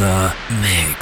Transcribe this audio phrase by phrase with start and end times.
[0.00, 0.93] the mix.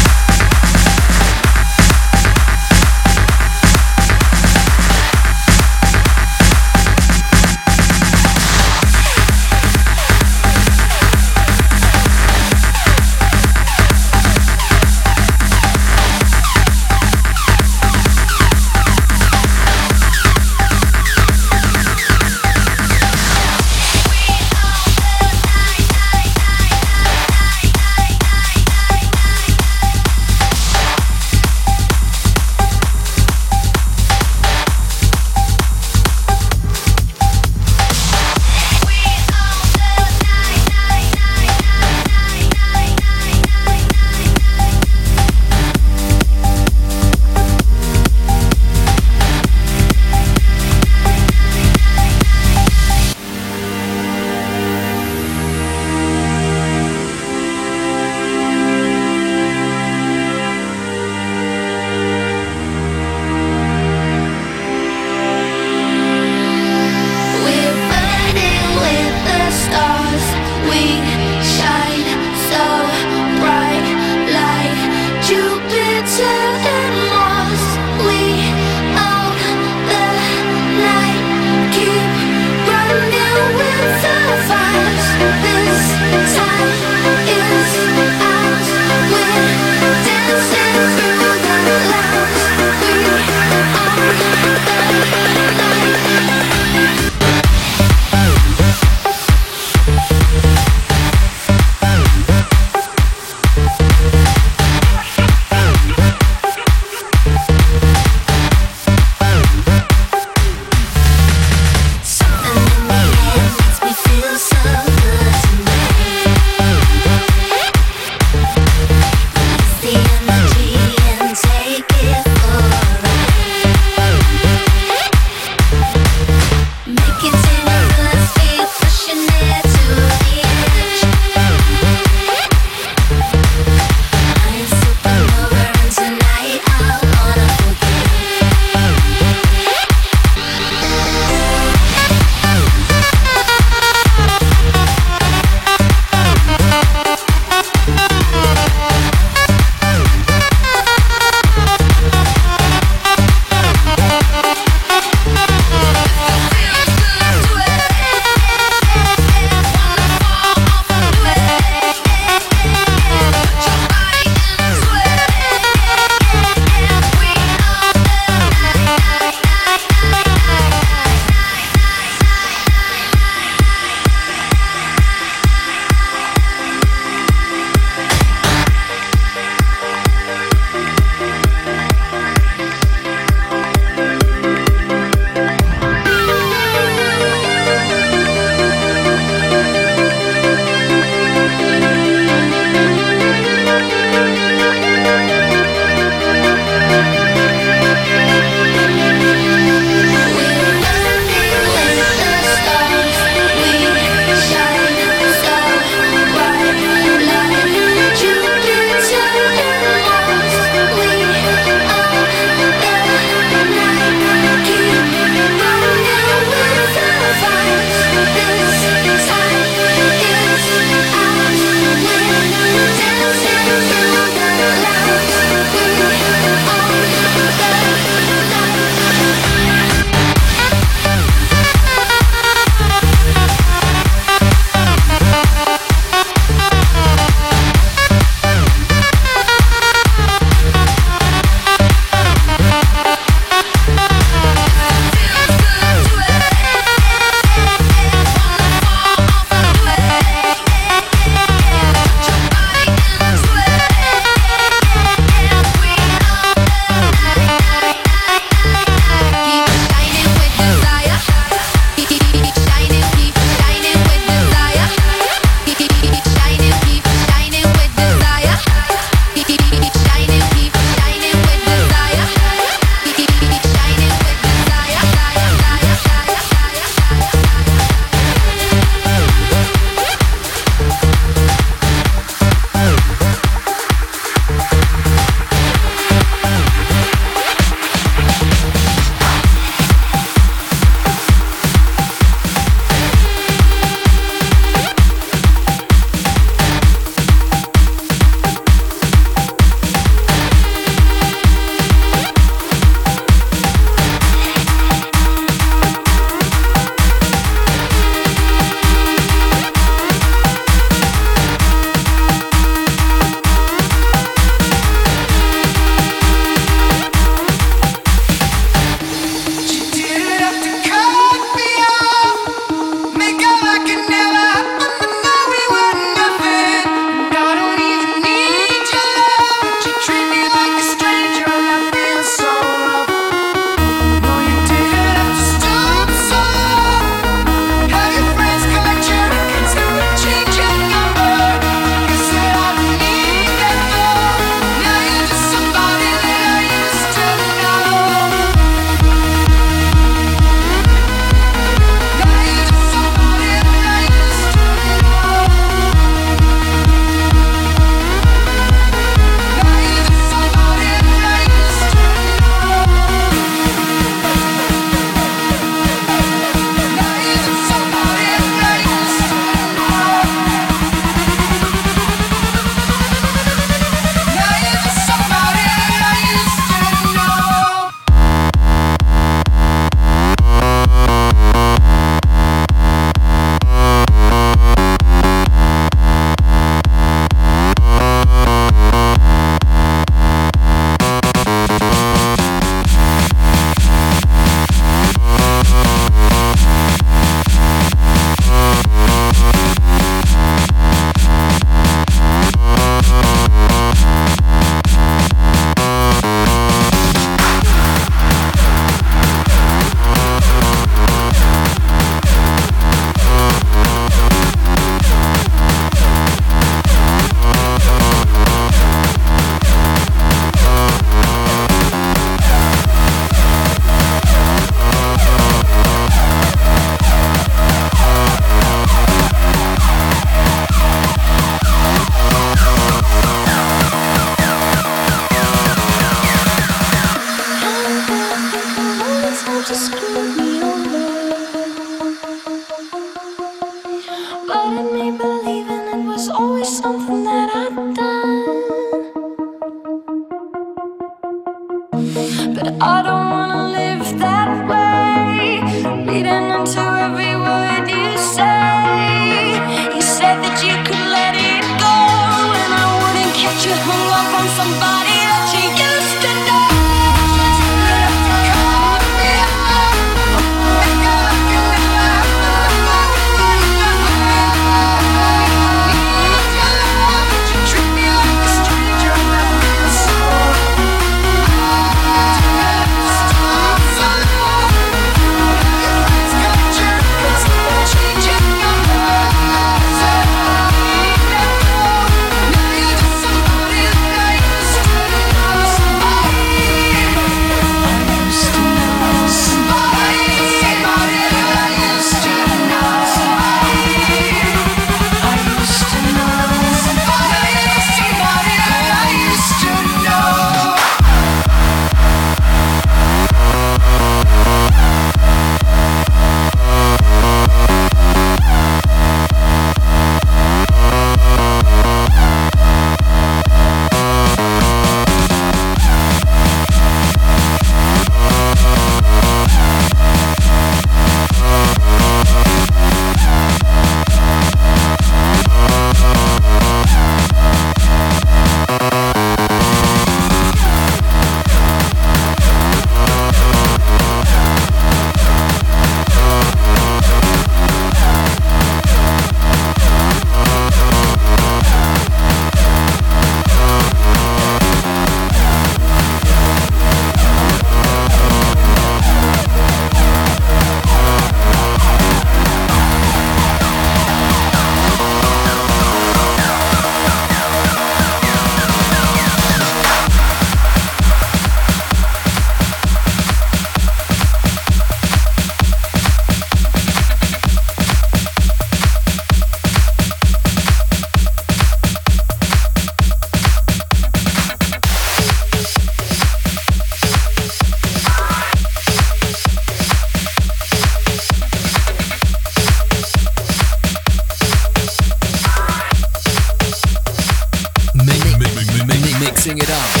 [599.43, 600.00] DJ